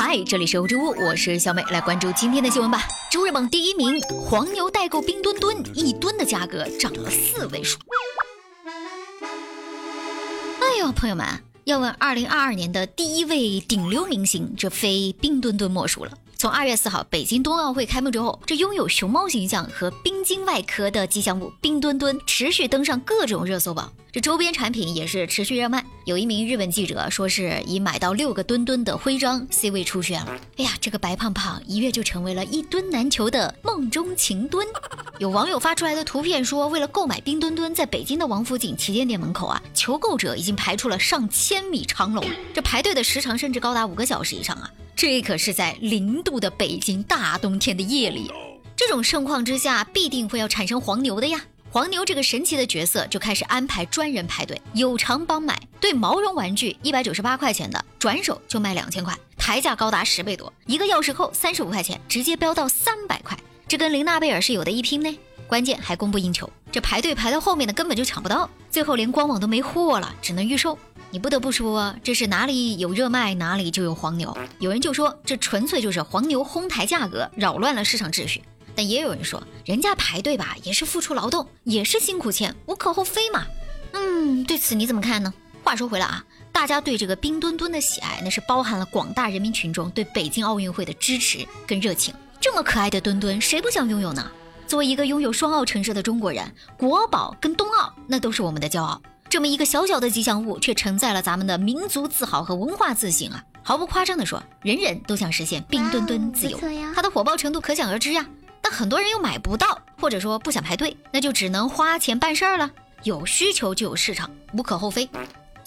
[0.00, 2.86] 嗨，这里是欧洲屋，我是小美，来关注今天的新闻吧。
[3.10, 7.76] 周日榜第一名，黄牛代购冰墩墩，一吨的价格涨了四位数。
[10.60, 11.26] 哎呦，朋友们，
[11.64, 16.12] 要问二零二二年的第一位顶流明星，这非冰墩墩莫属了。
[16.40, 25.84] 从二月四号北京冬奥会开幕之后，这拥有熊猫形象和冰晶外壳的吉祥物冰墩墩持续登上各种热搜榜，这周边产品也是持续热卖。
[26.04, 30.40] 有一名日本记者说是已买到六个墩墩的徽章，C 位出现了。
[30.58, 34.64] 哎呀，这个白胖胖一跃就成为了一墩难求的梦中情墩。
[35.18, 44.70] 有网友发出来的图片说，为了购买冰墩墩，在北京的王府井旗舰店门口啊，求购者已经排出了上千米长龙，这排队的时长甚至高达五个小时以上啊。
[44.94, 48.30] 这可是在零度的北京大冬天的夜里，
[48.76, 51.40] 这种盛况之下，必定会要产生黄牛的呀。
[51.70, 55.60] 黄牛这个神奇的角色就开始安排专人排队，有偿帮买。
[55.80, 60.52] 对毛绒玩具一百九十八块钱的，转手就卖两千块，抬价高达十倍多。
[60.66, 63.36] 一个钥匙扣三十五块钱，直接飙到三百块，
[63.68, 65.18] 这跟林娜贝尔是有的一拼呢。
[65.46, 70.78] 关键还供不应求，这排队排到后面的根本就抢不到，最后连官网都没货了，只能预售。
[71.10, 74.36] 你不得不说，这是哪里有热卖，哪里就有黄牛。
[74.58, 78.42] 有人就说，这纯粹就是黄牛哄抬价格，扰乱了市场秩序。
[78.74, 83.46] 但也有人说，人家排队吧，也是付出劳动，也是辛苦钱，无可厚非嘛。
[83.92, 85.32] 嗯，对此你怎么看呢？
[85.62, 92.14] 话说回来啊，大家对这个冰墩墩的喜爱，那是包含了广大人民群众对北京奥运会的支持跟热情。
[92.40, 94.30] 这么可爱的墩墩，谁不想拥有呢？
[94.66, 99.00] 作为一个拥有双奥城市的中国人，国宝跟冬奥那都是我们的骄傲。
[99.28, 103.44] 这么一个小小的吉祥物，却承载了咱们的民族自豪和文化自信啊！
[103.62, 106.58] 毫不夸张地说，人人都想实现冰墩墩自由，
[106.94, 108.24] 它的火爆程度可想而知呀。
[108.60, 112.70] 但很多人又买不到，或者说不想排队，那就只能花钱办事儿了。
[113.02, 115.08] 有需求就有市场，无可厚非。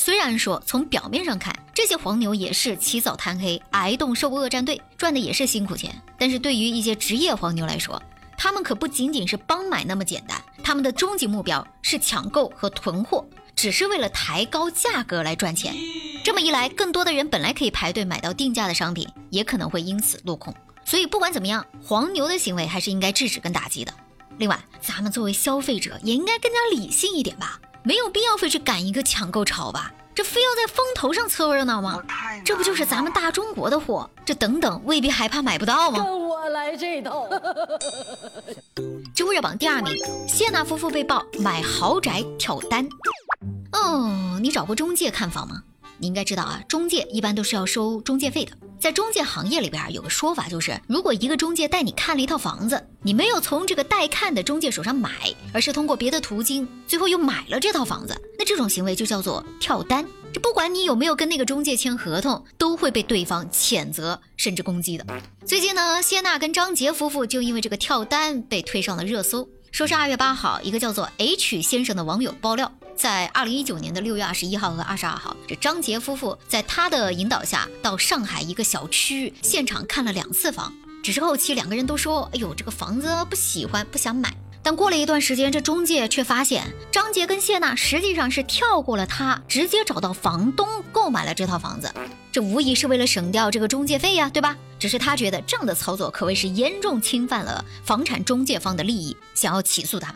[0.00, 8.00] 虽然说从表面上看，这些黄牛也是起早贪黑、挨冻受饿战队，赚的也是辛苦钱，但是对于一些职业黄牛来说，
[8.36, 13.26] 他们可不仅仅是帮买那么简单，他们的终极目标是抢购和囤货。
[13.56, 15.74] 只是为了抬高价格来赚钱，
[16.22, 20.54] 这么一来，更多的人本来可以排队买到定价的商品，也可能会因此落空。
[20.84, 23.92] 所以不管怎么样，黄牛的行为还是应该制止跟打击的。
[24.38, 31.98] 另外，咱们作为消费者也应该更加理性一点吧，没有必要非去赶一个抢购潮吧，这非要在风头上凑热闹吗？
[32.44, 34.10] 这不就是咱们大中国的货？
[34.26, 36.04] 这等等未必还怕买不到吗？
[36.04, 37.26] 跟我来这套。
[39.16, 39.96] 周热榜第二名，
[40.28, 42.86] 谢娜夫妇被曝买豪宅跳单。
[43.72, 45.62] 哦，你找过中介看房吗？
[45.96, 48.52] 你应该知道啊，中介一般都是要收中介费的。
[48.80, 55.10] 在中介行业里边有个说法，就是如果一个中介带你看了一套房子，你没有从这个带看的中介手上买，
[55.52, 60.06] 而是通过别的途径，最后又买了这套房子，那这种行为就叫做跳单。
[60.32, 65.04] 这不管你有没有跟那个中介签合同，都会被对方谴责甚至攻击的。
[65.44, 69.48] 最近呢，谢娜跟张杰夫妇就因为这个跳单被推上了热搜。
[69.70, 84.34] 说是二月八号，一个叫做 H 先生的网友爆料，在二零一九年的六月二十一号和二十二号，这张杰夫妇在他的引导下到上海一个小区现场看了两次房，只是后期两个人都说，哎呦，这个房子不喜欢，不想买。
[84.62, 91.92] 但过了一段时间，这中介却发现张杰跟谢娜实际上是跳过了他，直接找到房东购买了这套房子。
[92.32, 94.56] 这无疑是为了省掉这个中介费呀，对吧？
[94.78, 100.14] 只是他觉得这样的操作可谓是严重侵犯了房产中介方的利益，想要起诉他。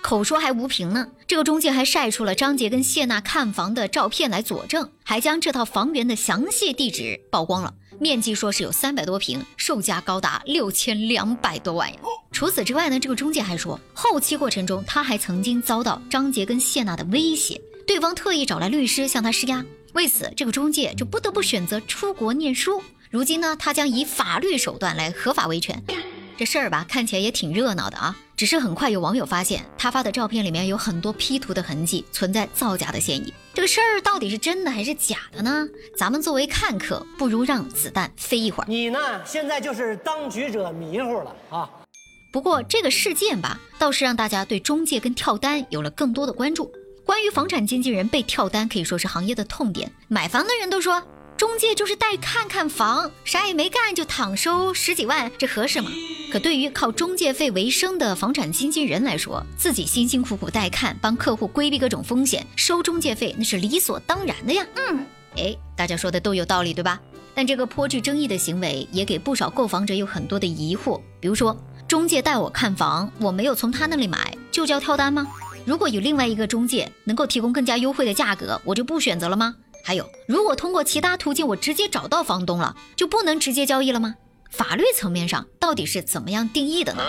[0.00, 7.74] 口说还无凭呢，这个中介还晒出了张杰跟谢娜看房的照片来佐证，还将这套房源的详细地址曝光了。
[7.98, 11.98] 面积说是有三百多平，售价高达六千两百多万呀。
[12.30, 19.64] 除此之外呢，这个中介还说，后期过程中他还曾经遭到张杰跟谢娜的威胁，对方特意找来律师向他施压。
[19.94, 22.80] 为此，这个中介就不得不选择出国念书。
[23.10, 25.82] 如今呢，他将以法律手段来合法维权。
[26.36, 28.14] 这事儿吧，看起来也挺热闹的啊。
[28.36, 33.32] 只是很快有网友发现，他发的照片里面有很多 P 图的痕迹，存在造假的嫌疑。
[33.54, 35.66] 这个事儿到底是真的还是假的呢？
[35.96, 38.66] 咱们作为看客，不如让子弹飞一会儿。
[38.68, 41.68] 你呢，现在就是当局者迷糊了啊。
[42.30, 46.70] 不过这个事件吧，倒是让大家对中介跟跳单有了更多的关注。
[47.04, 49.90] 关于房产经纪人被跳单，可以说是行业的痛点。
[50.08, 51.02] 买房的人都说。
[51.38, 55.88] 中介就是带看看房，啥也没干就躺收十几万，这合适吗？
[56.32, 64.66] 可对于靠中介费为生的房产经纪人来说，自己辛辛苦苦带看，帮客户规避各种风险，收中介费那是理所当然的呀。
[64.74, 65.06] 嗯，
[65.36, 67.00] 哎，大家说的都有道理，对吧？
[67.36, 71.56] 但这个颇具争议的行为也给不少购房者有很多的疑惑，比如说，
[71.86, 75.24] 中介带我看房，我没有从他那里买，就叫跳单吗？
[75.64, 79.54] 如果有另外一个中介能够提供更加优惠的价格，我就不选择了吗？
[79.88, 84.16] 还有，如果通过其他途径我直接找到房东了，就不能直接交易了吗？
[84.50, 87.02] 法律层面上到底是怎么样定义的呢？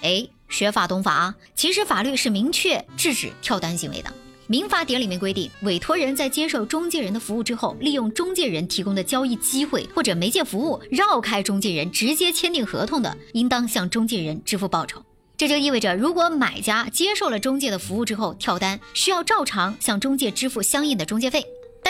[0.00, 1.34] 哎，学法懂法啊！
[1.54, 4.10] 其实法律是明确制止跳单行为的。
[4.46, 15.04] 民法典里面规定，委托人在接受中介人的服务之后，利用中介人提供的交易机会或者媒介服务，绕开中介人直接签订合同的，应当向中介人支付报酬。
[15.36, 21.44] 这就意味着，如果买家接受了中介的服务之后跳单，需要照常向中介支付相应的中介费。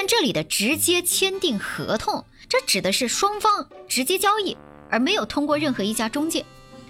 [0.06, 4.56] 这里的直接签订合同，这指的是双方直接交易。
[4.90, 6.44] 而没有通过任何一家中介。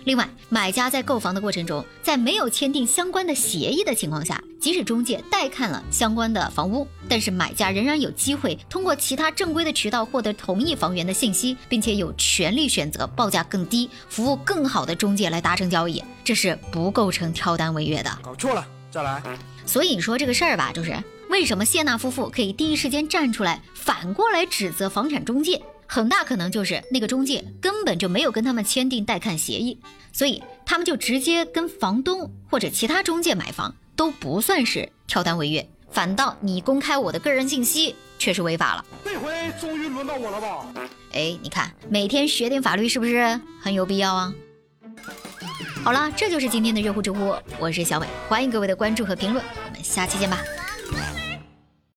[0.04, 18.10] 另外，买家在购房的过程中，在没有签订相关的协议的情况下，即使中介带看了相关的房屋，但是买家仍然有机会通过其他正规的渠道获得同一房源的信息，并且有权利选择报价更低、服务更好的中介来达成交易，这是不构成跳单违约的。
[18.22, 19.22] 搞错了，再来。
[19.64, 20.94] 所以你说这个事儿吧，就是
[21.34, 25.60] 为什么谢娜夫妇可以第一时间站出来，反过来指责房产中介？
[25.84, 29.76] 很大可能就是那个中介根本就没有跟他们签订带看协议，
[30.12, 38.84] 所以他们就直接跟房东或者其他中介买房都不算是跳单违约，反倒你公开我的个人信息却是违法了。
[39.04, 40.64] 这回终于轮到我了吧？
[41.14, 44.32] 哎，你看每天学点法律是不是很有必要啊？
[45.82, 50.38] 好了，这就是今天的热乎知乎，我是小伟，欢迎各位的关注和评论，我们下期见吧。